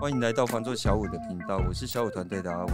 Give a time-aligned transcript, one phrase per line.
[0.00, 2.72] 欢迎来到房座小五的频道，我是小五团队的阿伟。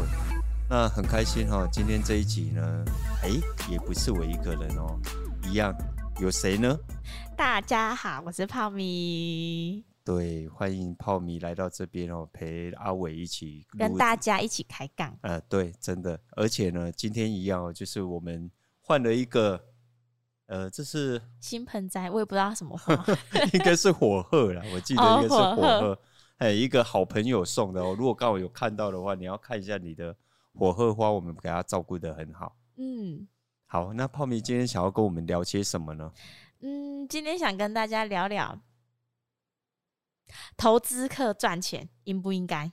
[0.69, 2.85] 那很开心哈，今天这一集呢，
[3.23, 3.29] 哎，
[3.71, 4.99] 也不是我一个人哦，
[5.49, 5.73] 一样
[6.21, 6.77] 有谁呢？
[7.37, 9.85] 大家好，我是泡米。
[10.03, 15.17] 对，欢迎泡米来到这边哦，陪阿伟一起跟大家一起开杠。
[15.21, 18.51] 呃，对，真的，而且呢，今天一样哦，就是我们
[18.81, 19.63] 换了一个，
[20.51, 22.93] 呃，这是新盆栽，我也不知道什么花，
[23.55, 25.99] 应该是火鹤啦，我记得应该是火鹤。
[26.39, 27.95] 哎，一个好朋友送的哦。
[27.97, 30.13] 如果刚好有看到的话，你要看一下你的
[30.53, 32.57] 火鹤花，我们给它照顾的很好。
[32.79, 33.29] 嗯，
[33.67, 36.13] 好，那泡米今天想要跟我们聊些什么呢？
[36.63, 38.61] 嗯，今天想跟大家聊聊
[40.57, 42.73] 投资客赚钱应不应该？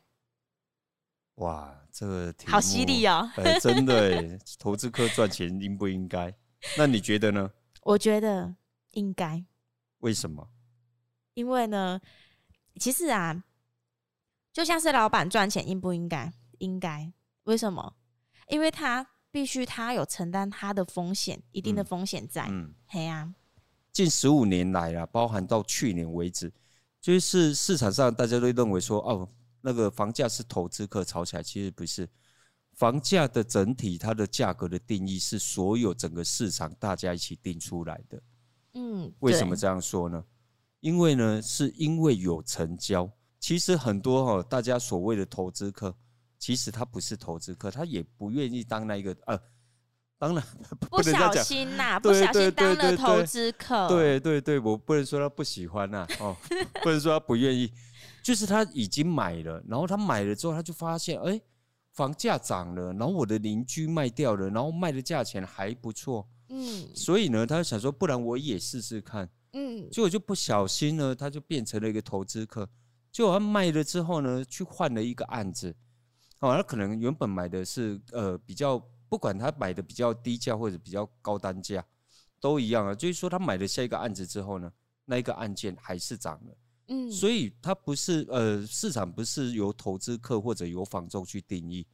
[1.36, 3.30] 哇，这个好犀利哦！
[3.38, 6.34] 哎，真的， 投资客赚钱应不应该？
[6.75, 7.52] 那你觉得呢？
[7.88, 8.54] 我觉得
[8.91, 9.46] 应该。
[10.00, 10.50] 为什么？
[11.36, 12.02] 因为呢，
[12.80, 13.44] 其实啊。
[14.52, 16.34] 就像是老板赚钱应不应该？
[16.58, 17.14] 应该。
[17.44, 17.95] 为什么？
[18.48, 22.48] 因为他必须他有承担他的风险，一定的风险在。
[22.50, 23.36] 嗯，嘿呀、啊。
[23.94, 26.52] 近十五年来啊，包含到去年为止，
[27.00, 29.30] 就是市场上大家都认为说，哦，
[29.61, 32.09] 那个房价是投资客炒起来，其实不是。
[32.78, 38.22] 房价的整体它的价格的定义是所有整个市场大家一起定出来的。
[38.75, 40.23] 嗯，为什么这样说呢？
[40.80, 43.11] 因为呢，是因为有成交。
[43.39, 45.95] 其实很多哈，大家所谓的投资客，
[46.38, 49.39] 其实他不是投资客，他也不愿意当那一个呃，
[50.20, 50.44] 当然
[50.92, 53.88] 不小心呐、啊，不小心当了投资客。
[53.88, 56.38] 对对对，我不能说他不喜欢呐、啊，哦，
[56.83, 57.73] 不能说他不愿意，
[58.22, 61.42] 就是他已经买了，然后他买了之后，他就发现哎，
[61.98, 72.70] 房价涨了，然后我的邻居卖掉了，然后卖的价钱还不错，嗯，所以呢，他就想说，不然我也试试看，嗯，结果就不小心呢，他就变成了一个投资客。
[73.12, 75.76] 结果他卖了之后呢，去换了一个案子，
[76.39, 78.77] 哦，他可能原本买的是呃比较，
[79.10, 81.83] 不管他买的比较低价或者比较高单价，
[82.39, 82.94] 都一样啊。
[82.94, 84.71] 就是说他买了下一个案子之后呢，
[85.05, 86.58] 那一个案件还是涨了，
[86.89, 91.88] 嗯，所以它不是呃市场不是由投资客或者由房仲去定义，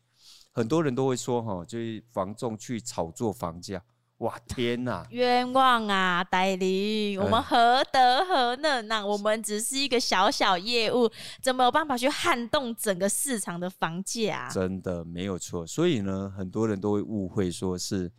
[0.53, 3.83] 很多人都会说哈，就是房仲去炒作房价。
[4.19, 5.05] 哇天呐！
[5.11, 9.05] 冤枉啊，代理，我们何德何能呐、啊？
[9.05, 14.49] 我们只是一个小小业务，怎么有办法去撼动整个市场的房价、啊？
[14.53, 15.67] 真的没有错。
[15.67, 18.09] 所以呢，很多人都会误会说是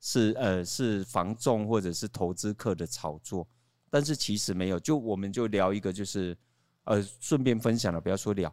[0.00, 3.46] 是呃是房仲或者是投资客的炒作，
[3.88, 4.78] 但是其实没有。
[4.78, 6.36] 就我们就聊一个，就是
[6.84, 8.52] 呃顺便分享了，不要说聊，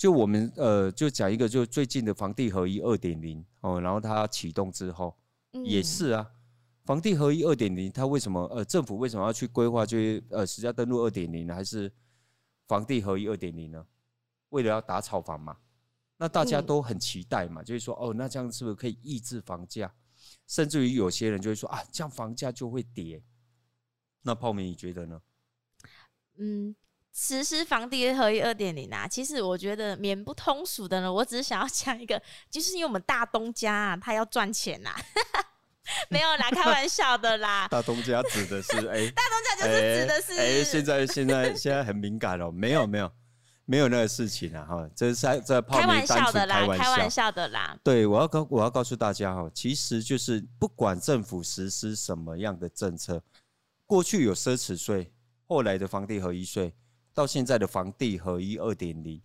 [0.00, 5.14] 就我们呃就讲一个，就最近的房地合一二点零哦，然后它启动之后。
[5.62, 6.26] 也是啊，
[6.86, 11.54] 房地合一二点零，它为什么呃政府为什么要去规划就是呃实价登录二点零呢？
[11.54, 11.92] 还是
[12.66, 13.86] 房地合一二点零呢？
[14.48, 15.58] 为了要打炒房嘛，
[16.16, 19.92] 那大家都很期待嘛，就是说哦，那这样是不是可以抑制房价？
[20.46, 23.22] 甚至于有些人就会说啊，这样房价就会跌。
[24.22, 25.20] 那泡面你觉得呢？
[26.38, 26.74] 嗯，
[27.12, 35.00] 实施房地合一二点零啊，其实我觉得免不通俗的呢，我只是想要讲一个，就是因为我们大东家啊，他要赚钱呐、啊。
[36.08, 37.66] 没有啦，开玩笑的啦。
[37.66, 43.10] 大东家指的是哎，欸、大东家就是指的是哎、欸欸，现在现在现在很敏感哦，没有没有
[43.64, 47.76] 没有那个事情啊哈，这是在在泡米开玩笑的啦，开玩笑的啦。
[47.82, 53.20] 对，我要告我要告诉大家哈，其实就是不管政府实施什么样的政策，
[53.84, 55.12] 过去有奢侈税，
[55.48, 56.72] 后来的房地合一税，
[57.14, 59.20] 到现在的房地合一二点零，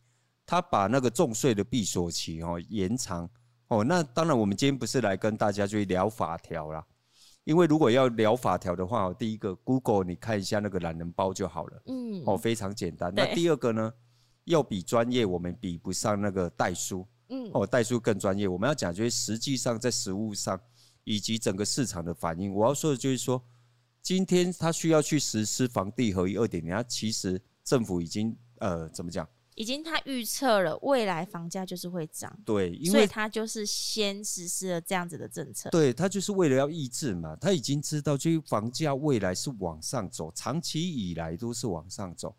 [0.46, 3.30] 他把那个重税的闭锁期哦延长。
[3.68, 6.86] 哦，那当然，我们今天不是来跟大家去聊法条啦，
[7.46, 13.12] 因为如果要聊法条的话，第一个 Google 你看一下那个懒人包就好了，嗯，哦，非常简单。
[13.16, 13.92] 那第二个呢，
[14.44, 18.48] 要比专业，我们比不上那个代书，嗯，哦，代书更专业。
[18.48, 20.60] 我们要讲就是实际上在实务上
[21.04, 22.54] 以及整个市场的反应。
[22.54, 23.44] 我要说的就是说，
[24.04, 29.28] 今天他需要去实施房地合一二点零，它其实政府已经呃怎么讲？
[29.56, 35.70] 已经他预测了未来房价就是会涨，对，因为他就是先实施了这样子的政策。
[35.70, 42.36] 对，他就是为了要抑制嘛，他已经知道，就是房价未来是往上走，长期以来都是往上走。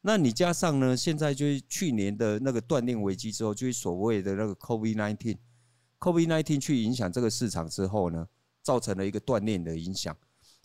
[0.00, 8.26] 那你加上呢，现在就是去年的那个断链危机之后，就是所谓的那个 COVID-19，COVID-19 去影响这个市场之后呢，
[8.62, 10.16] 造成了一个断链的影响。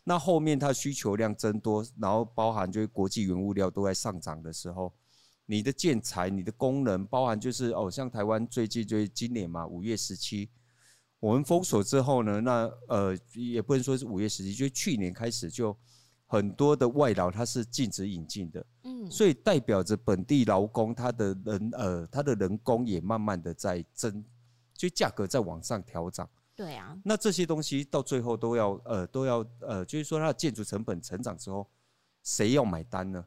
[0.04, 4.94] 那后面它需求量增多，然后包含就是国际原物料都在上涨的时候。
[5.48, 10.50] 你的建材、你的工人，包含就是哦，像台湾最近就是今年嘛，五月十七，
[11.20, 15.76] 我们封锁之后呢，那呃也不能说是五月十七，就去年开始就
[16.26, 24.24] 很多的外劳它是禁止引进的，嗯，所以代表着本地劳工他的人呃他的人工也慢慢的在增，
[24.74, 26.30] 就价格在往上调涨。
[26.62, 31.68] 对啊，那这些东西到最后都要呃都要呃，就是说它的建筑成本成长之后，
[32.22, 33.26] 谁要买单呢？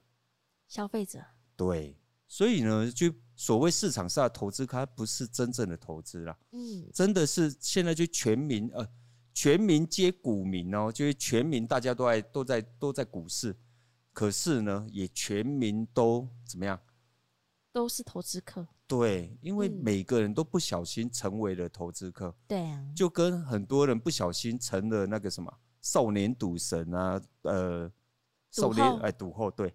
[0.68, 1.20] 消费者。
[1.56, 1.98] 对，
[2.28, 6.38] 所以呢，就所谓市场上的投资，它不是真正的投资啦。
[6.52, 8.88] 嗯，真的是现在就全民呃，
[9.32, 13.56] 全民皆股民哦，就是全民大家都在都在都在股市，
[14.12, 16.80] 可是呢，也全民都怎么样？
[17.72, 18.68] 都是投资客。
[18.86, 22.34] 对，因为每个人都不小心成为了投资客。
[22.46, 27.90] 对啊，就跟很多人不小心成了那个什么少年赌神啊，呃，
[28.50, 29.74] 少年哎赌后对。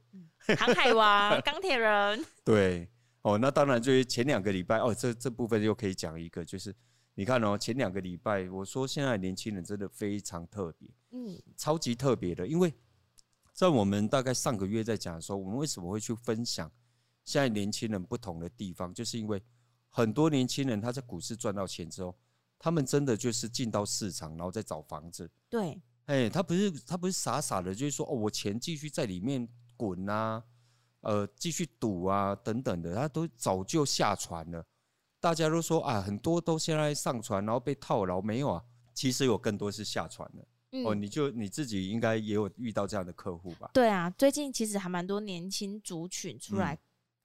[0.58, 2.90] 航海王、 钢铁人，对
[3.22, 6.74] 哦，那当然就是前两个礼拜哦，这这部分又可以讲一个，就是
[7.14, 12.74] 你看哦，前两个礼拜我说现在年轻人真的非常特别，嗯，超级特别的，因为
[13.54, 16.72] 在我们大概上个月在讲的时候，我们为什么会去分享
[17.26, 19.42] 现在年轻人不同的地方，就是因为
[19.90, 22.16] 很多年轻人他在股市赚到钱之后，
[22.58, 29.48] 他们真的就是进到市场，然后再找房子，对，哎，他不是他不是傻傻的，就是说哦，我钱继续在里面。
[29.80, 30.44] 滚啊，
[31.00, 34.62] 呃，继续赌啊，等等的，他都早就下船了。
[35.22, 38.62] 大家都说啊，很多都现在上船，然后被套牢，没有啊？
[38.94, 40.46] 其实有更多是下船的。
[40.72, 43.72] 嗯、哦，你就你自己应该也有遇到这样的客户吧？
[43.74, 46.78] 对啊，最近其实还蛮多年轻族群出来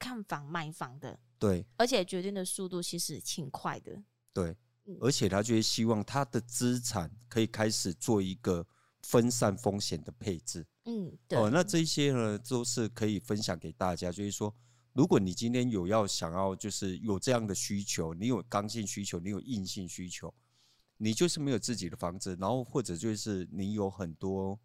[0.04, 1.18] 看房卖房的。
[1.38, 4.02] 对，而且决定的速度其实挺快的。
[4.34, 4.54] 对，
[5.00, 8.66] 而且他就会希望他的资产可以开始做一个
[9.02, 10.66] 分散风险的配置。
[10.84, 11.38] 嗯，对。
[11.38, 14.12] 哦，那这些呢，都是可以分享给大家。
[14.12, 14.54] 就是说，
[14.92, 20.32] 如果你今天有要想要，就是有这样的需求，你有刚性需求，你有硬性需求，
[20.98, 24.58] 你就是没有自己的房子，然后或者就是你有很多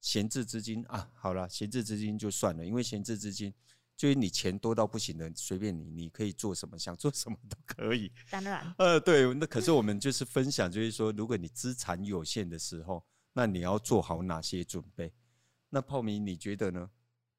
[0.00, 1.10] 闲置资金啊。
[1.14, 3.52] 好了，闲置资金就算了，因为闲置资金
[4.00, 8.10] 就是你钱多到不行的，随便你，你可以做什么，想做什么都可以。
[8.32, 8.74] 当然。
[8.78, 9.34] 呃，对。
[9.34, 13.04] 那可是我们就是分享，就是说，如果你资产有限的时候，
[13.34, 15.12] 那你要做好哪些准备？
[15.68, 16.88] 那泡米，你觉得呢？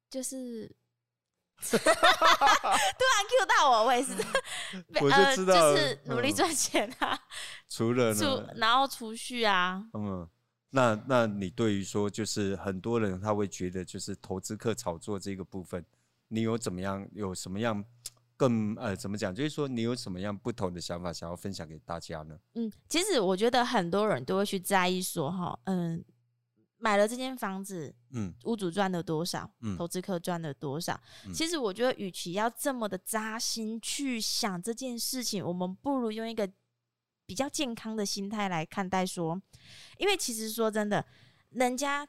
[0.08, 0.68] 就是
[1.58, 1.82] 突然
[3.28, 4.12] Q 到我，我也是，
[5.02, 7.18] 我就知道，呃、就是努力赚钱啊。
[7.68, 9.84] 除了呢，然后储蓄啊。
[9.94, 10.30] 嗯，
[10.70, 15.84] 那那你对于说，就是很多人他会觉得，就是投资客炒作这个部分，
[16.32, 17.84] 你有怎么样，有什么样
[18.36, 19.34] 更呃，怎么讲？
[19.34, 22.38] 就是说，你有什么样不同的想法，想要分享给大家呢？
[22.54, 26.04] 嗯，其实我觉得很多人都会去在意说，哈，嗯。
[26.84, 29.48] 买了这间房子，嗯，屋主赚了多少？
[29.60, 31.00] 嗯，投资客赚了多少？
[31.24, 36.50] 嗯，其实我觉得，与其要这么的扎心去想这件事情，我们不如用一个
[37.24, 39.06] 比较健康的心态来看待。
[39.06, 39.40] 说，
[39.96, 41.06] 因为其实说真的，
[41.50, 42.04] 人家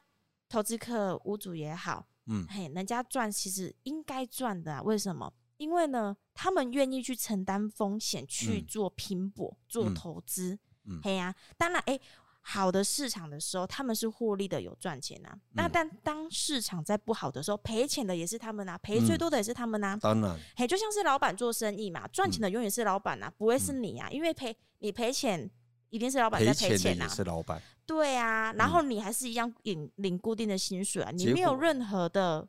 [0.48, 4.82] 投资客、屋主也好，嗯，嘿，人家赚其实应该赚的啊。
[4.82, 5.32] 为什么？
[5.56, 11.98] 因为呢，他们愿意去承担风险去做拼搏、做投资，嗯，嘿呀，当然，哎。
[12.46, 15.38] 好的市场的时候，他们是获利的，有赚钱呐、啊。
[15.52, 20.00] 那、嗯、但当市场在不好的时候，赔钱的也是他们呐、啊，赔最多的也是他们呐、啊嗯。
[20.00, 25.50] 当然，嘿，就像是老板做生意嘛，赚钱的永远是老板呐、啊，不会是你啊，嗯、因为赔你赔钱，
[25.88, 27.08] 一定是老板在赔钱呐、啊。
[27.08, 27.62] 是老板。
[27.86, 32.48] 对啊，然后你还是一样领领固定的薪水啊，你没有任何的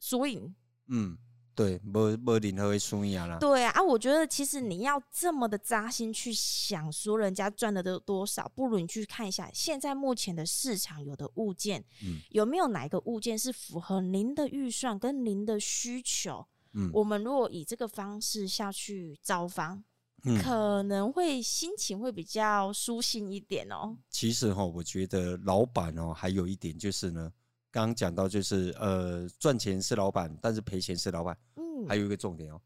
[0.00, 0.54] 输赢。
[0.88, 1.18] 嗯。
[1.56, 3.38] 对，没没任何的输赢啦。
[3.38, 16.46] 对啊，啊，我觉得其实你要这么的扎心去想，说人家赚的都多少，不如你去看一下现在目前的市场有的物件，嗯，有没有哪一个物件是符合您的预算跟您的需求？
[16.74, 19.82] 嗯，我们如果以这个方式下去招房，
[20.26, 23.96] 嗯，可能会心情会比较舒心一点哦。
[24.10, 27.32] 其实哈，我觉得老板哦，还有一点就是呢。
[27.70, 31.36] 刚刚讲到就是呃，赚钱是老板，但是赔钱是老板。
[31.56, 32.58] 嗯，还有一个重点哦，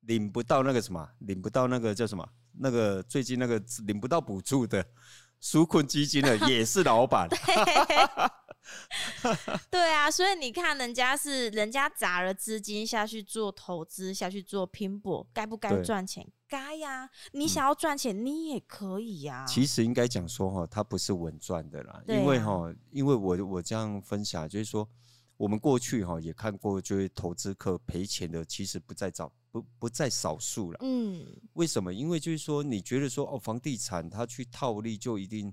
[0.00, 4.84] 领不到那个什么，领不到那个叫什么，那个最近那个领不到补助的
[5.42, 7.28] 纾困基金的 也是老板。
[9.70, 16.26] 对啊，所以你看，人家是人家砸了资金下去做投资，下去做拼搏，该不该赚钱？
[16.48, 17.10] 该呀、啊。
[17.32, 19.46] 你想要赚钱，你也可以呀、啊。
[19.46, 24.88] 其实应该讲说哈，它不是稳赚的啦，因为哈，因为我我这样分享，就是说，
[25.36, 30.78] 我们过去哈也看过，就是投资客赔钱的，其实不在少不不在少数了。
[30.82, 31.92] 嗯，为什么？
[31.92, 35.52] 因为就是说，你觉得说哦，房地产它去套利就一定。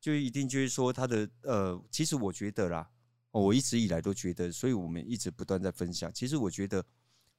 [0.00, 2.88] 就一定就是说，他的呃，其实我觉得啦，
[3.30, 6.12] 我一直以来都觉得，所以我们一直不断在分享。
[6.12, 6.84] 其实我觉得，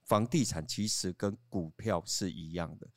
[0.03, 2.87] 房地产其实跟股票是一样的，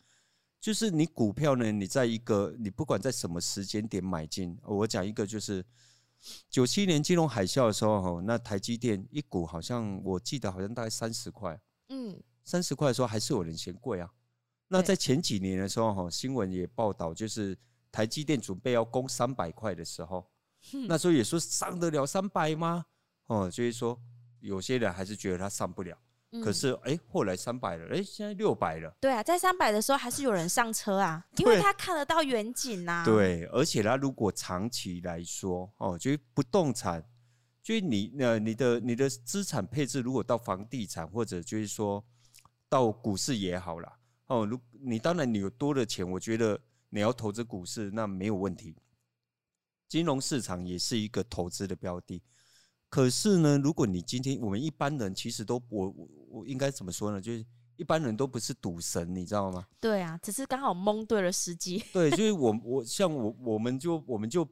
[0.61, 5.65] 就是你股票呢，你在一个你不管在什么时间点买进，我讲一个就是，
[6.49, 14.11] 九七年金融海啸的时候，哈，那台积电一股好像我记得好像大概三十块，嗯，三十块的时候还是有人嫌贵啊。
[14.69, 17.59] 那在前几年的时候，哈，新闻也报道，就是
[17.93, 20.27] 台积电准备要攻三百块的时候，
[20.89, 22.87] 那时候也说上得了三百吗？
[23.27, 23.97] 哦，就是说
[24.41, 25.97] 有些人还是觉得它上不了。
[26.43, 28.91] 可是，哎、欸，后来三百了，哎、欸，现在六百了。
[28.99, 33.03] 对啊，在三百的时候还是有人上车啊，因为他看得到远景呐。
[33.05, 37.07] 对，而且他如果长期来说，哦，就是不动产，
[37.63, 42.03] 就是你呃，你的你的资产配置如果到房地产或者就是说
[42.67, 43.93] 到股市也好啦。
[44.29, 46.59] 哦，如你当然你有多的钱，我觉得
[46.95, 48.77] 你要投资股市那没有问题，
[49.89, 52.23] 金融市场也是一个投资的标的。
[52.91, 57.19] 可是呢，如果你今天我们一般人其实都我我我应该怎么说呢？
[57.19, 57.43] 就是
[57.77, 59.67] 一般人都不是赌神，你知道吗？
[59.81, 61.83] 对啊，只是刚好蒙对了时机。
[61.95, 64.47] 对，就是我我像我我们就我们就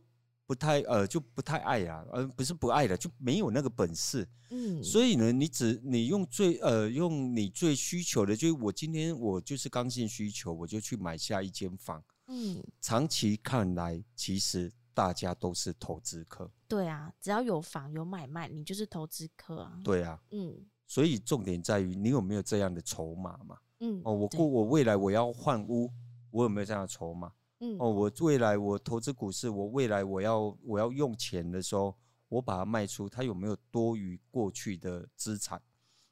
[0.47, 4.27] 不太呃就不太爱啊，呃不是不爱了，就没有那个本事。
[4.49, 12.03] 嗯，所以呢，你只你用最呃用你最需求的，就是我今天我就是刚性需求，我就去买下一间房。
[12.31, 14.73] 嗯，长期看来，其实。
[14.93, 19.81] 大家都是投资客，对啊，只要有房有买卖，你就是投资客啊。
[19.83, 23.57] 对啊，嗯，所以重点在于你有没有这样的筹码嘛？
[23.79, 25.91] 嗯，哦，我过我未来我要换屋，
[26.31, 27.33] 我有没有这样的筹码？
[27.61, 31.97] 嗯，哦，我未来我投资股市，我未来我要我要用钱的时候，
[32.29, 35.63] 我把它卖出，它有没有多于过去的资产？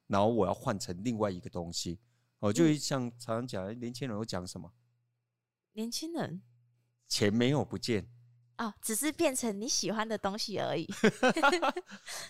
[0.06, 1.98] 然后我要换成另外一个东西。
[2.38, 4.72] 哦，就像常常讲，年轻人会讲什么？
[5.72, 6.42] 年轻人，
[7.06, 8.08] 钱没有不见。
[8.58, 10.84] 哦，只是变成你喜欢的东西而已。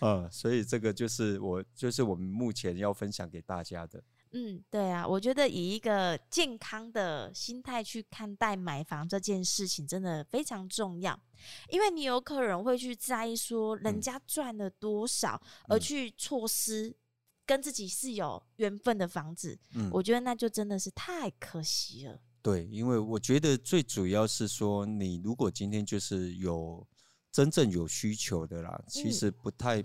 [0.01, 4.03] 嗯， 所以这个就是我，就是我们目前要分享给大家的。
[4.31, 11.19] 嗯，对啊，我觉得以一个健康的心态去看待买房这件事情，真的非常重要。
[11.67, 16.95] 因为你有可能会去在意说人家赚了多少，而去错失
[17.43, 19.57] 跟自己是有缘分的房子。
[19.73, 22.21] 嗯，我觉得那就真的是太可惜了。
[22.41, 26.87] 对，因为我觉得最主要是说，你如果今天就是有
[27.31, 29.83] 真正有需求的啦，其实不太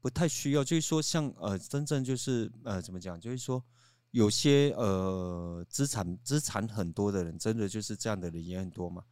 [0.00, 3.62] 不太需要，就是说像呃，真正就是呃，怎么讲，就是说
[4.10, 9.04] 有些呃资产资产很多的人，真的就是这样的人也很多嘛。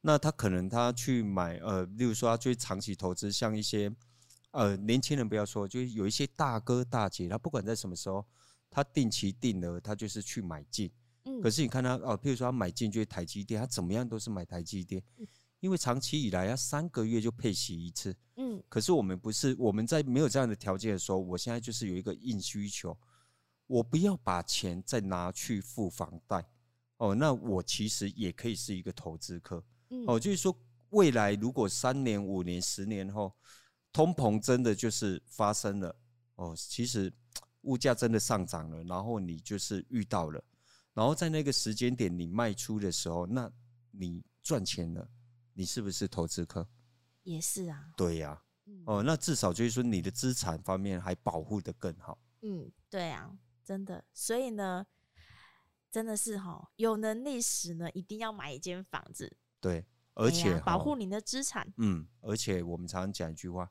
[0.00, 3.92] 那他可能他去买呃，例如说他去长期投资，像一些
[4.52, 8.24] 呃年轻人不要说，就有一些大哥大姐，他不管在什么时候，
[8.70, 10.90] 他定期定额，他就是去买进。
[11.42, 15.02] 可是你看他哦，譬如说他买进去台积电，他怎么样都是买台积电，
[15.60, 18.16] 因为长期以来他三个月就配息一次。
[18.36, 22.96] 嗯，可是我们不是我们在没有这样的条件的时候，我现在就是有一个硬需求，
[23.66, 26.44] 我不要把钱再拿去付房贷
[26.96, 29.62] 哦，那我其实也可以是一个投资客。
[30.06, 30.56] 哦，就是说
[30.90, 33.32] 未来如果三年、五年、十年后
[33.92, 35.94] 通膨真的就是发生了
[36.36, 37.12] 哦，其实
[37.62, 40.42] 物价真的上涨了，然后你就是遇到了。
[40.94, 43.50] 然后在那个时间点你卖出的时候，那
[43.92, 45.08] 你赚钱了，
[45.54, 46.68] 你是不是投资客？
[47.22, 47.92] 也是啊。
[47.96, 48.44] 对呀、啊。
[48.86, 52.18] 哦，那至少就是说你的资产方面还保护的更好。
[52.42, 54.04] 嗯，对啊，真的。
[54.12, 54.86] 所以呢，
[55.90, 59.36] 真的是哈，有能力时呢，一定要买一间房子。
[59.60, 61.72] 对，而且、啊、保护你的资产。
[61.78, 63.70] 嗯，而且我们常常讲一句话，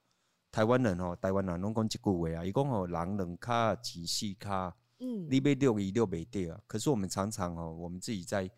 [0.51, 4.75] 台湾人哦，台湾人拢讲一句话啊，伊讲哦，人两卡，钱四卡。
[4.99, 6.59] 嗯，你被六一六没对啊？
[6.67, 8.49] 可是我们常常哦，我们自己在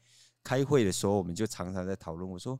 [0.44, 2.30] 开会的时候，我们就常常在讨论。
[2.30, 2.60] 我说，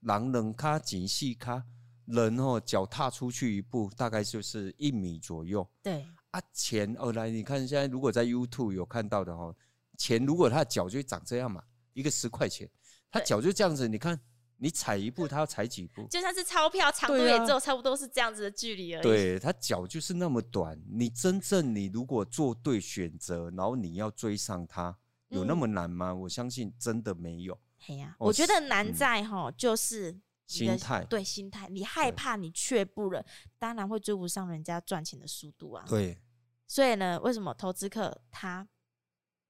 [0.00, 1.62] 狼人卡紧细卡，
[2.06, 5.68] 人哦脚踏出去一步，大概就是一米左右。
[5.82, 9.54] 对啊，钱哦来，你看现在如果在 YouTube 有看到的哦，
[9.98, 12.70] 钱如果他的脚就长这样嘛，一个十块钱，
[13.10, 14.18] 他脚就这样子，你看。
[14.58, 16.06] 你踩一步，他要踩几步？
[16.08, 19.02] 就算是钞票，长度也只有差不多是这样子的距离而已。
[19.02, 20.80] 对，他脚就是那么短。
[20.88, 24.96] 你真正你如果做对选择，然后你要追上他，
[25.28, 26.14] 有那么难吗？
[26.14, 27.58] 我相信真的没有。
[27.88, 31.04] 哎呀，我觉得难在哈，就是心态。
[31.04, 31.68] 对，心态。
[31.68, 33.24] 你害怕，你却步了，
[33.58, 35.84] 当然会追不上人家赚钱的速度啊。
[35.86, 36.18] 对。
[36.66, 38.66] 所以呢，为什么投资客他？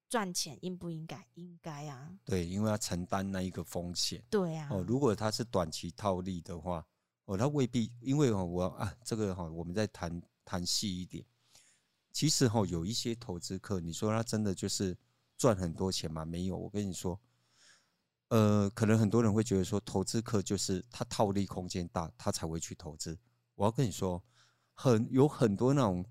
[0.08, 1.26] 赚钱应不应该？
[1.34, 2.16] 应该啊。
[2.24, 4.22] 对，因为要承担那一个风险。
[4.30, 4.68] 对啊。
[4.70, 6.86] 哦，如果他是短期套利的话，
[7.24, 7.92] 哦，他未必。
[8.00, 11.24] 因为哦，我啊，这个哈，我们再谈谈细一点。
[12.12, 14.96] 其实哈，有一些投资客，你说他真的就是
[15.36, 16.24] 赚很多钱吗？
[16.24, 16.56] 没有。
[16.56, 17.20] 我跟你说，
[18.28, 23.18] 呃，可能很多人会觉得说，投资客就是他套利空间大，他才会去投资。
[23.54, 24.22] 我要跟你说，
[24.72, 26.04] 很有很多那种。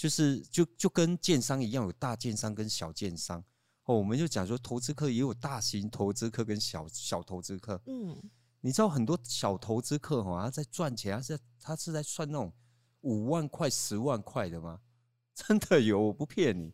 [0.00, 3.44] 就是就就跟建商一样，有大建商跟小建商
[3.84, 3.98] 哦。
[3.98, 7.78] 我们就讲说，投资客也有大型投资客跟小小投资客。
[7.84, 8.16] 嗯，
[8.62, 12.50] 你知道很多小投资客哈，他在赚钱，他是他是在算那种
[13.02, 14.80] 五万块、十万块的吗？
[15.36, 16.72] 真的有，我不骗你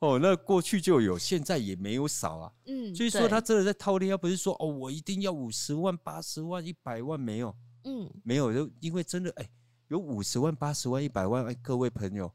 [0.00, 0.18] 哦。
[0.18, 2.52] 那过去就有，现在也没有少啊。
[2.66, 9.48] 嗯，所以说他真的在套利，而不是说哦，我一定要五十万、八十万、一百万，没有，嗯，没有，就因为真的，哎，
[9.88, 12.30] 有五十万、八十万、一百万，哎，各位朋友，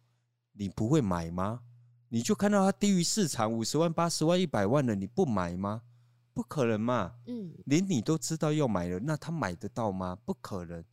[0.53, 1.61] 你不会买吗？
[2.09, 5.83] 你就看到它低于市场五十万、八十万、一百万的，你不买吗？
[6.33, 7.15] 不可能嘛！
[7.25, 10.17] 嗯，连你都知道要买了，那他买得到吗？
[10.25, 10.83] 不可能。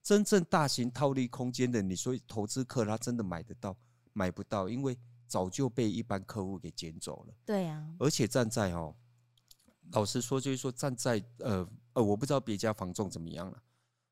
[0.00, 3.76] 真正大型套利空间的，你说投资客他真的买得到？
[4.12, 4.96] 买不到，因为
[5.26, 7.34] 早就被一般客户给捡走了。
[7.44, 7.84] 对呀。
[7.98, 8.94] 而且站在哦，
[9.90, 13.62] 老实说，就是说站在呃呃，我不知道别家房仲怎么样了。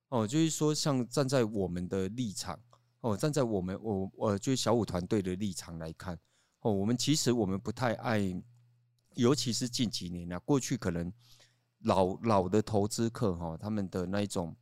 [0.08, 2.58] 哦，就是说像站在我们的立场，
[3.04, 6.18] 哦，站在我们我我就是小五团队的立场来看，
[6.60, 8.42] 哦，我们其实我们不太爱。
[9.16, 11.12] 尤其是近几年啊，过去可能
[11.82, 14.52] 老老的投资客哈，他们的那一种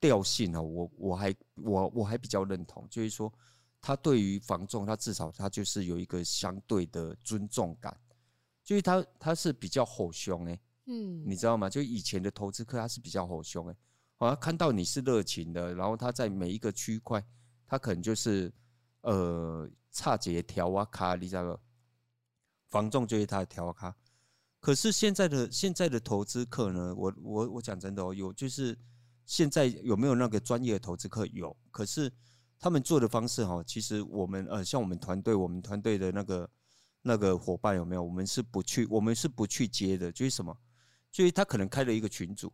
[0.00, 3.32] 调性啊，我我还我我还比较认同，就是说
[3.80, 7.96] 他对于房仲，他至少他就是有一个相对的尊重感，
[8.64, 11.70] 就是他他是比较吼凶哎，嗯，你知道吗？
[11.70, 13.76] 就以前的投资客他是比较吼凶哎，
[14.16, 17.24] 好像看到你是热情的，然后他在每一个区块，
[17.72, 18.52] 他可能就是
[19.00, 21.58] 呃差节条啊卡，你知道吗？
[22.68, 23.96] 房仲就是他的条卡，
[24.60, 26.94] 可是现在的现在的投资客呢？
[26.94, 28.78] 我我我讲真的哦，有就是
[29.24, 31.24] 现在有没有那个专业的投资客？
[31.28, 32.12] 有，可是
[32.58, 36.50] 他们做的方式哈，其实我们呃，像我们团队，我们团队的那个
[37.00, 38.02] 那个伙伴有没有？
[38.02, 40.54] 我们是不去，我们是不去接的，就是什么？
[41.10, 42.52] 就是他可能开了一个群组，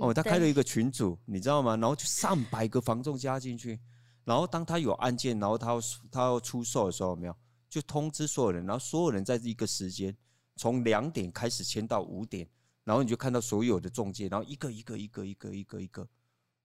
[0.00, 1.76] 哦，他开了一个群组，你知道吗？
[1.76, 3.78] 然后就上百个房仲加进去，
[4.24, 7.36] 然后当他有案件，然后他要他要出售的时候，有没有？
[7.68, 10.16] 就通知所有人，然后所有人在这一个时间，
[10.56, 12.48] 从两点开始签到五点，
[12.84, 16.08] 然后你就看到所有的中介，然后一个一个一个一个一个一个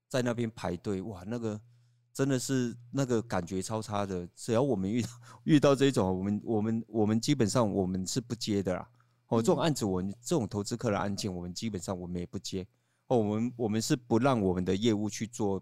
[0.07, 1.59] 在那边排队，哇，那个
[2.13, 4.27] 真的是那个感觉超差的。
[4.35, 5.09] 只要我们遇到
[5.45, 8.87] 遇到这种，我们我们我们基本上我们是不接的啦。
[9.29, 12.67] 哦，这种案子我们这种投资客的案件，我们基本上我们也不接。
[13.07, 15.59] 哦，我们我们是不让我们的业务去做，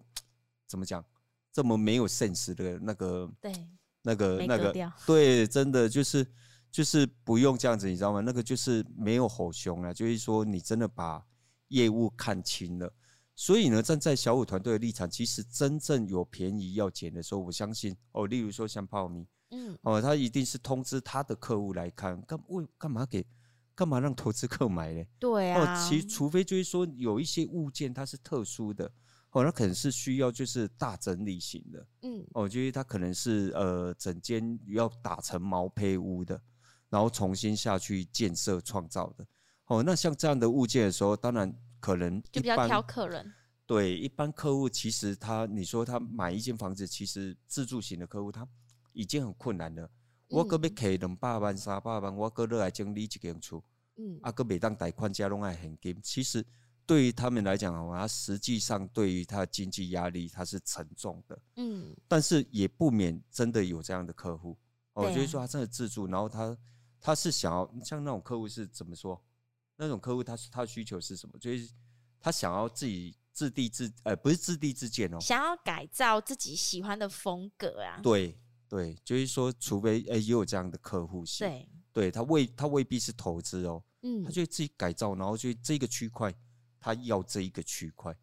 [0.66, 1.04] 怎么讲，
[1.52, 3.32] 这么没有 sense 的那个。
[3.42, 3.52] 对。
[4.04, 4.72] 那个那个
[5.06, 6.26] 对，真的就是
[6.72, 8.22] 就是不用这样子，你知道吗？
[8.22, 11.22] 那个就是没有吼凶啊，就是说你真的把
[11.70, 12.90] 业务看清了。
[13.36, 23.26] 所以呢，站在小五团队的立场，其实真正有便宜要捡的时候，我相信哦，例如说像泡米，嗯，哦，他一定是通知他的客户来看，干为干嘛给
[23.76, 25.04] 干嘛让投资客买呢？
[25.20, 28.90] 对啊，哦，其除非就是说有一些物件它是特殊的。
[29.38, 36.42] 哦，那可能是需要就是大整理型的，嗯，哦，就是它可能是呃整间要打成毛坯屋的，
[36.90, 39.24] 然后重新下去建设创造的。
[39.68, 43.32] 哦，那像这样的物件的时候，当然可能就比较挑客人。
[43.68, 48.48] 对，一般客户其实他你说他买一间房子，其实自住型的客户他
[48.92, 49.84] 已经很困难了。
[49.84, 49.90] 嗯、
[50.30, 53.64] 我阁要开两百万、三百万，我阁要来整理一间厝，
[53.98, 56.44] 嗯，啊，阁每当贷款加拢爱现金，其实。
[56.88, 61.38] 对于他们来讲的话，他实际上对于他的经济压力，他是沉重的。
[61.58, 64.58] 嗯，但是也不免真的有这样的客户。
[64.94, 66.58] 哦，就是说他真的自住，然后他
[67.02, 69.22] 他是想要像那种客户是怎么说？
[69.76, 71.38] 那种客户他他的需求是什么？
[71.38, 71.70] 就是
[72.22, 78.00] 他想要自己自地自呃，不是自地自建哦，想要改造自己喜欢的风格啊。
[78.02, 86.34] 对对，就是说，除非哎也有这样的客户是，对，对他未他未必是投资哦，嗯，他就自己改造，然后就这个区块。
[86.88, 88.16] 他要这一个区块，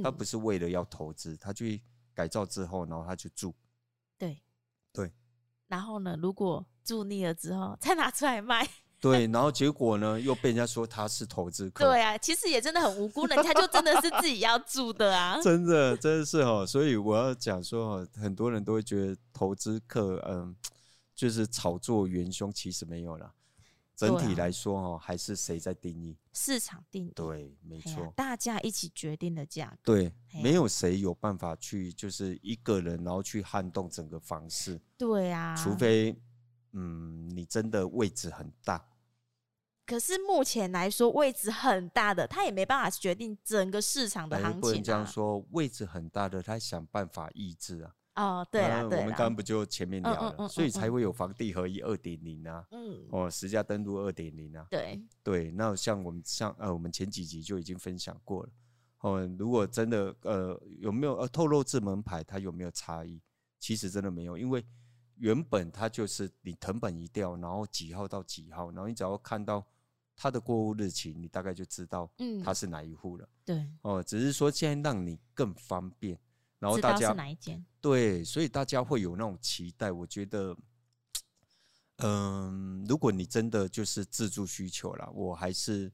[0.00, 1.82] 他不是为了要投资，他去
[2.14, 3.52] 改造之后，然后他去住。
[4.16, 4.40] 对，
[4.92, 5.12] 对。
[5.66, 8.64] 然后呢，如果住腻了之后，再拿出来卖。
[9.00, 11.84] 对，然后结果呢，又被人家说他是投资客。
[11.84, 15.36] 对啊，其实也真的很无辜，人家就真的是自己要住的啊。
[15.42, 20.54] 真的，真的是哦，所以我要讲说哈，很多人都会觉得投资客，嗯，
[21.12, 23.34] 就是炒作元凶，其实没有啦。
[24.08, 26.16] 整体来说，哦，还是谁在定义？
[26.32, 27.12] 市场定义。
[27.14, 29.94] 对，没错，大家一起决定的价格。
[29.94, 30.12] 对，
[30.42, 34.80] 没有谁有办法去，就是一个人然后去撼动整个房市。
[34.98, 36.16] 对啊，除非，
[36.72, 38.88] 嗯，你真的位置很大。
[39.84, 44.60] 可是目前来说，位置很大的，他也没办法决定整个市场的行情啊。
[44.60, 47.92] 不能这样说，位置很大的，他想办法抑制啊。
[48.14, 55.00] 哦，对啊，我们刚刚不就前面聊了，所以才会有房地合一二点零啊，嗯，哦，实价登录二点零啊，对。
[55.22, 58.50] 对，那像我们像呃，我们前几集就已经分享过了，
[59.00, 63.18] 哦，如果真的呃有没有呃透露至门牌，它有没有差异？
[63.58, 64.62] 其实真的没有，因为
[65.16, 69.64] 原本它就是你藤本一调，然后几号到几号，然后你只要看到
[70.14, 73.26] 它的过户日期，你大概就知道，嗯，他是哪一户了。
[73.44, 76.18] 对，哦，只是说现在让你更方便，
[76.58, 77.64] 然后大家是哪一间？
[77.82, 79.90] 对，所以大家会有那种期待。
[79.90, 80.56] 我觉得，
[81.96, 85.92] 嗯，如果你真的就是自住需求啦，我还是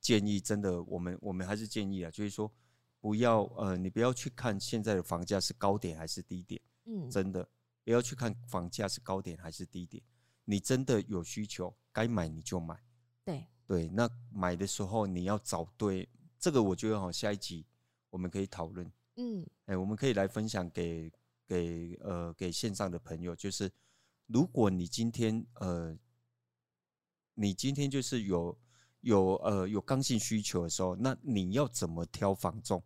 [0.00, 2.52] 建议，真的，我们我们还是建议啊，就是说，
[3.00, 7.48] 不要呃，你不要去看现在的房价是高点还是低点，嗯，真的
[7.84, 10.02] 不要去看房价是高点还是低点。
[10.44, 12.78] 你真的有需求，该买你就买。
[13.24, 16.06] 对对，那买的时候你要找对
[16.38, 17.64] 这个，我觉得哈，下一集
[18.10, 18.92] 我们可以讨论。
[19.16, 21.10] 嗯，哎，我们可以来分享给
[21.50, 23.68] 给呃给线上的朋友，就是
[24.26, 25.98] 如果你今天呃，
[27.34, 28.56] 你今天就是有
[29.00, 32.80] 有呃有刚性需求的时候，那你要怎么挑房仲？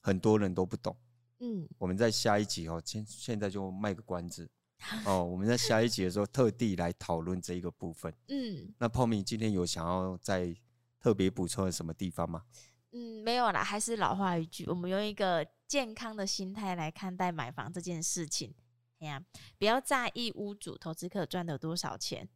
[0.00, 0.96] 很多人都不懂。
[1.40, 4.48] 嗯，我们在下一集哦，现现在就卖个关子。
[5.04, 8.14] 哦，我们在下一集的时候特地来讨论这一个部分。
[8.28, 10.54] 嗯，那泡米今天有想要再
[11.00, 12.44] 特别补充的什么地方吗？
[12.96, 18.54] 嗯，没有啦，还是老话一句，我们用一个健康的心态来看待买房这件事情。
[19.00, 19.22] 哎呀，
[19.58, 22.26] 不要在意屋主投资客赚了多少钱。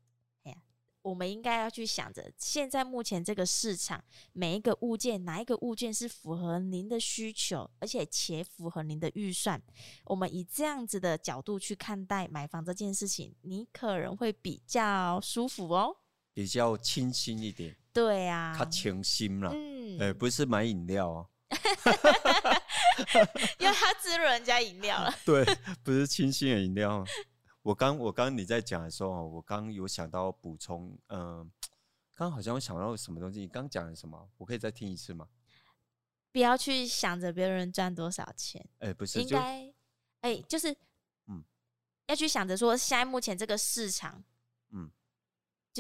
[1.03, 9.59] 我们应该要去想着，现在目前这个市场，每一个物件，哪一个物件是符合您的需求，而且且符合您的预算，
[10.05, 15.96] 我们以这样子的角度去看待买房这件事情，你可能会比较舒服哦，
[16.35, 17.75] 比较清新一点。
[17.92, 21.29] 对啊，他清新了，嗯，哎，不是买饮料哦，
[23.59, 25.44] 因为他滋润人家饮料了， 对，
[25.83, 27.05] 不是清新的饮料。
[27.62, 31.46] 我刚我刚你在讲的时候，我刚有想到补充，嗯、呃，
[32.14, 33.40] 刚好像我想到什么东西。
[33.40, 34.31] 你刚讲的什么？
[34.38, 35.29] 我可以再听一次吗？
[36.33, 38.64] 不要去想着别人赚多少钱。
[38.79, 39.66] 哎、欸，不是，应该，
[40.20, 40.74] 哎、欸，就是，
[41.26, 41.44] 嗯，
[42.07, 44.22] 要去想着说，现在目前这个市场，
[44.70, 44.90] 嗯，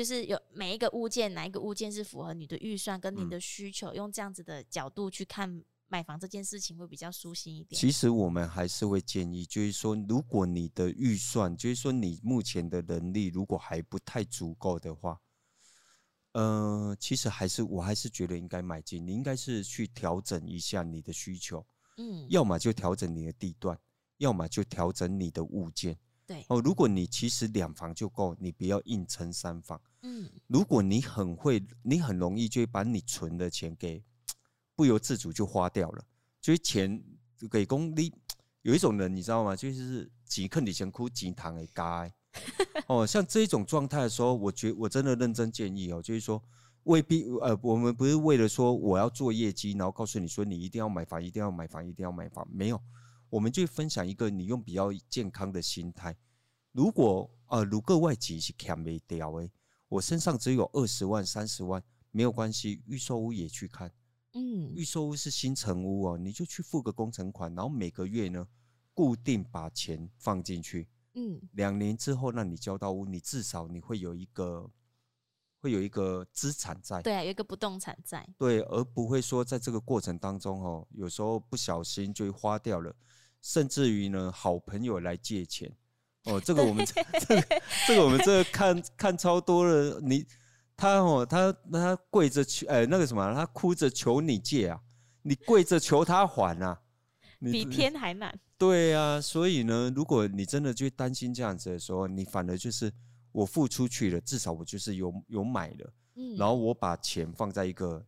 [0.00, 5.62] 就是有每一个物件，哪一个物件是符合你的预算跟你的需求，嗯、用这样子的角度去看。
[5.92, 7.76] 买房这件事情会比较舒心一点。
[7.76, 15.20] 其实我们还是会建议，就是说，如果你的预算，就是说你目前的能力如果还不太足够的话，
[16.30, 19.04] 呃，其实还是我还是觉得应该买进。
[19.04, 23.76] 你应该是去调整一下你的需求，嗯，要么就调整你的地段，
[24.18, 25.98] 要么就调整你的物件。
[26.30, 29.80] 对哦，如果你其实两房就够，你不要硬撑三房。
[30.02, 34.00] 嗯，如果你很会，你很容易就会把你存的钱给。
[34.76, 36.04] 不由自主就花掉了，
[36.40, 37.02] 就是钱
[37.50, 38.12] 给公你
[38.62, 39.56] 有一种人你知道吗？
[39.56, 42.10] 就是几克你钱哭几糖给该
[42.86, 46.40] 哦，像这种状态的时候，我觉我真的认真建议哦，就是说
[46.84, 52.80] 未必呃，我们不是为了说我要做业绩，然后告诉你说你一定要买房，一定要买房，一定要买房，没有，
[53.30, 56.16] 我们就分享一个你用比较健康的心态。
[56.72, 59.50] 如果呃，如果外籍是看没掉诶，
[59.88, 63.92] 我身上只有二十万、三十万，没有关系，预售屋也去看。
[64.34, 68.46] 嗯，预售屋是新城屋哦，你就去付个工程款，然后每个月呢，
[68.94, 70.88] 固定把钱放进去。
[71.14, 74.70] 嗯，两年之后让你交到屋，你至少你会有一个，
[75.60, 77.02] 会有一个资产在。
[77.02, 78.24] 对啊，有一个不动产在。
[78.38, 82.94] 对，而不会说在这个过程当中哦，有时候不小心就花掉了，
[83.42, 85.70] 甚至于呢，好朋友来借钱
[86.24, 90.26] 哦，这个我们这 个这个我们这个看看超多了，你。
[90.82, 94.80] 他哦，他他跪着求，哎，那个什么，他哭着求你借啊，
[95.20, 96.80] 你跪着求他还啊，
[97.38, 98.34] 比天还难。
[98.56, 102.90] 对啊，所以呢，如果你真的就担心这样子的时候，你反而就是
[103.30, 108.02] 我付出去了，至少我就是有有买了，嗯，然后我把钱放在一个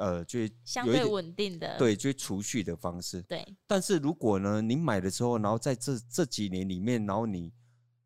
[0.00, 3.22] 呃，就相对稳定的，对，就储蓄的方式。
[3.22, 3.56] 对。
[3.66, 7.52] 但是如果呢，你买了之后，然后在这这几年里面，然后你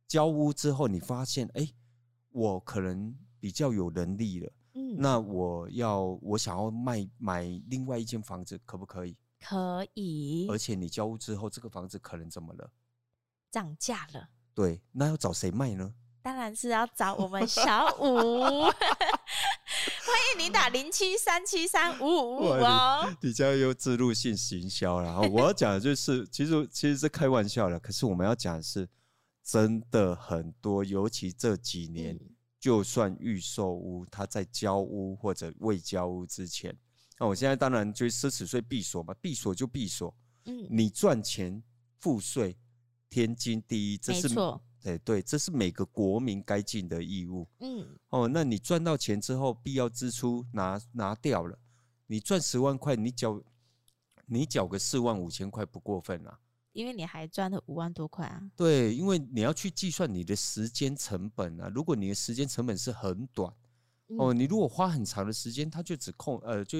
[0.06, 1.68] 交屋之后，你发现，哎，
[2.30, 3.16] 我可能。
[3.44, 9.14] 比较有能力了，嗯，那我要我想要卖买另外一间房子，可不可以？
[9.38, 10.46] 可以。
[10.48, 12.70] 而且你交屋之后，这个房子可能怎么了？
[13.50, 14.30] 涨价了。
[14.54, 15.92] 对，那要找谁卖呢？
[16.22, 18.64] 当然是要找我们小武。
[20.38, 23.12] 你打零七三七三五五五哦。
[23.20, 25.20] 你家有置入性行销了。
[25.30, 28.88] 我要讲的就是，其实其实是开玩笑的，可是我们要讲的是
[29.42, 32.14] 真的很多，尤其这几年。
[32.14, 32.30] 嗯
[32.64, 36.74] 就算预售屋，它在交屋或者未交屋之前，
[37.18, 40.16] 那我现在当然就奢侈税闭锁嘛，闭锁就闭锁。
[40.46, 41.62] 嗯，你赚钱
[42.00, 42.56] 付税，
[43.10, 44.30] 天经地义，这是
[44.92, 44.98] 没错。
[44.98, 47.46] 对对，这是每个国民该尽的义务。
[47.60, 51.58] 嗯，哦，那你赚到钱之后，必要支出拿拿掉了，
[52.06, 53.42] 你赚十万块，你缴
[54.26, 56.38] 你缴个四万五千块不过分啊。
[56.72, 58.42] 因为你还赚了五万多块啊！
[58.56, 61.70] 对，因为你要去计算你的时间成本啊。
[61.72, 63.48] 如果你的时间成本是很短，
[64.18, 66.78] 哦，你如果花很长的时间，它就只控呃，就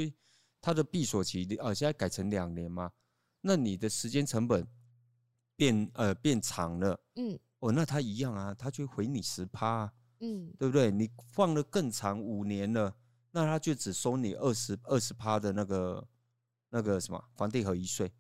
[0.61, 2.91] 它的闭锁期呃，现在改成两年嘛，
[3.41, 4.67] 那你的时间成本
[5.55, 10.91] 变呃变长了，嗯，哦，那他一样啊，他就回你十趴啊，嗯，对不对？
[10.91, 12.95] 你放了更长五年了，
[13.31, 16.07] 那他就只收你二十二十趴的那个
[16.69, 18.13] 那个什么房地合一税，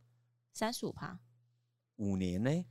[0.54, 1.18] 三十五趴，
[1.96, 2.64] 五年呢？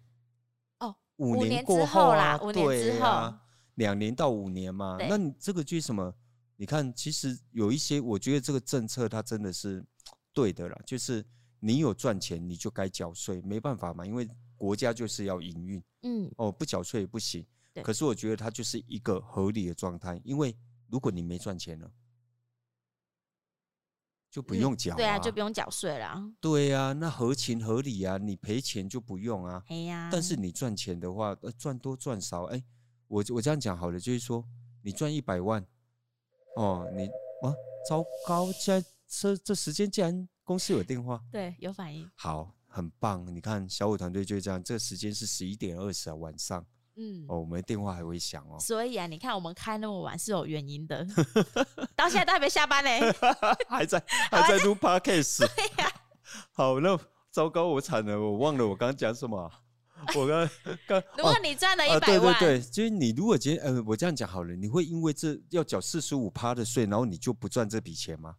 [0.80, 3.32] 哦，五年过后啦，五年之后，
[3.76, 6.12] 两年到五年嘛，那你这个就是什么？
[6.56, 9.86] 你看，其实有一些，我觉得这个政策它真的是
[10.34, 11.24] 对的啦，就是
[11.60, 14.28] 你有赚钱，你就该缴税，没办法嘛，因为
[14.64, 17.46] 国家就是要营运，嗯，哦，不缴税也不行。
[17.84, 20.56] 可是我觉得它就是一个合理的状态，因为
[20.88, 21.92] 如果你没赚钱了，
[24.32, 26.24] 就不用缴，对啊，就不用缴税了。
[26.40, 29.62] 对啊，那合情合理啊，你赔钱就不用啊。
[30.10, 32.64] 但是你赚钱的话，呃，赚多赚少，哎，
[33.10, 34.48] 我我这样讲好了，就是说
[34.82, 35.62] 你赚一百万。
[36.56, 37.08] 哦，你
[37.46, 37.54] 啊，
[37.90, 38.50] 糟糕！
[38.54, 43.24] 现在这这时间竟然公司有电话，对，有反应，好，很棒。
[43.34, 48.60] 你看小五团队就是这样，这个时间是十一点二十啊，晚上，嗯，哦，我们的电话还会响哦。
[48.60, 51.06] 所以啊，你看我们开那么晚是有原因的，
[51.96, 53.14] 到现在都还没下班呢，
[53.70, 55.46] 还在还在录 podcast。
[55.56, 55.92] 对呀，
[56.52, 59.52] 好，那糟糕，我惨了，我忘了我刚刚讲什么。
[60.16, 60.50] 我刚
[60.86, 68.36] 刚，如果你赚了一百万，对对对，就是你如果今天，呃，我这样讲好了，你会因为这要缴四十五趴的税，然后你就不赚这笔钱吗？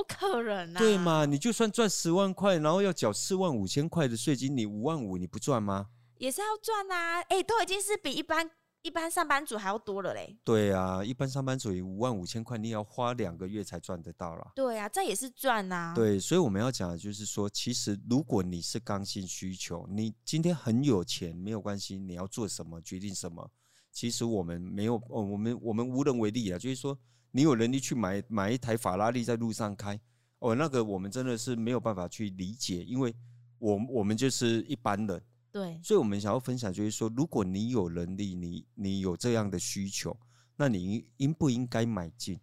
[0.00, 1.26] 不可能啊，对嘛？
[1.26, 5.88] 你就算赚十万块，然后要缴四万五千块的税金，你五万五你不赚吗？
[6.16, 8.50] 也是要赚啊，哎，都已经是比一般。
[8.82, 10.38] 一般上班族还要多了嘞。
[10.42, 14.52] 对啊，一般上班族五万五千块，你也要花两个月才赚得到了。
[14.54, 15.94] 对啊，这也是赚呐、啊。
[15.94, 23.50] 对，所以我们要讲的就是说，其实如果你是刚性需求，你今天很有钱没有关系，你要做什么决定什么，
[23.92, 26.58] 其实我们没有，哦，我们我们无能为力啊。
[26.58, 26.98] 就是说，
[27.32, 30.00] 你有能力去买买一台法拉利在路上开，
[30.40, 33.14] 哦，那个我们真的是没有办法去理解，因为
[33.58, 35.22] 我我们就是一般人。
[35.52, 40.16] 对，所以我们想要分享就是说，如果你有能力，你你有这样的需求，
[40.54, 42.38] 那你应不应该买进？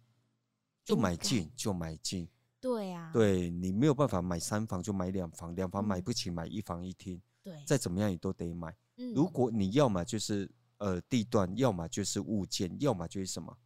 [0.84, 2.28] 就买进就买进。
[2.60, 7.20] 对啊，对你没有办法买三房就买两房，两房买不起买一房一厅。
[7.42, 8.74] 对，再怎么样你都得买。
[8.96, 13.56] 嗯如果你要么就是呃地段，要么就是物件，要么就是什么，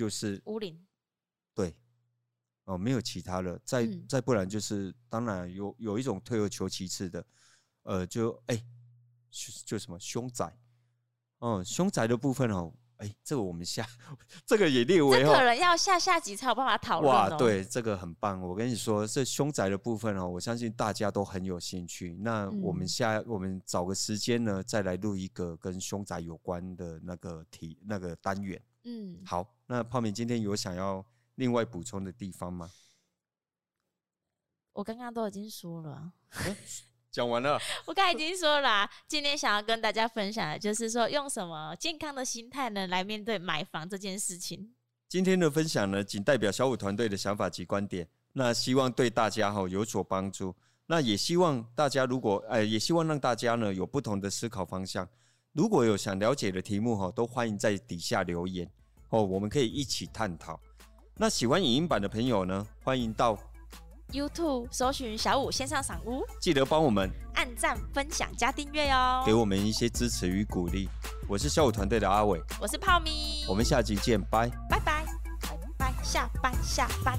[0.00, 0.82] 就是乌林。
[1.54, 1.76] 对，
[2.64, 7.22] 哦，没有其他的，再再不然就是，当然有有一种退而求其次的。
[7.82, 8.64] 呃，就哎、欸，
[9.66, 10.58] 就什么凶宅，
[11.40, 13.86] 哦，凶宅的部分哦，哎、欸，这个我们下，
[14.46, 17.28] 这个也列为这，可能要下下集才有办法讨论、哦。
[17.30, 18.40] 哇，对，这个很棒。
[18.40, 22.16] 我跟你说，这凶宅的部分哦，我相信大家都很有兴趣。
[22.20, 28.58] 那我们下，嗯、我们找个时间呢，再来录一个跟凶宅有关的那个题那个单元。
[28.84, 32.70] 嗯，好，那泡面今天有想要另外补充的地方吗？
[34.72, 36.12] 我刚刚都已经说了。
[36.44, 36.56] 欸
[37.10, 44.72] 讲完了， 我刚才已经说了，今天想要跟大家分享的就是说，用什么健康的心态呢来面对买房这件事情。
[45.08, 50.54] 今天的分享呢，仅代表小五团队的想法及观点，那希望对大家哈有所帮助。
[50.86, 55.08] 那也希望大家如果呃，也希望让大家呢有不同的思考方向。
[55.52, 58.70] 如果有想了解的题目哈，都欢迎在底下留言
[59.08, 60.58] 哦，我们可以一起探讨。
[61.16, 63.36] 那喜欢影音版的朋友呢，欢迎到。
[64.12, 70.88] YouTube 搜寻小五线上赏屋，记得帮我们按赞、分享、加订阅哦，给我们一些支持与鼓励。
[71.28, 75.06] 我是小五团队的阿伟，我是泡咪，我们下集见，拜拜拜拜
[75.78, 77.18] 拜，下班下班，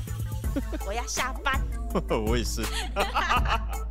[0.88, 1.62] 我要下班，
[2.26, 2.62] 我也是。